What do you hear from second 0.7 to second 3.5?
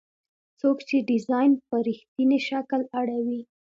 چې ډیزاین په رښتیني شکل اړوي.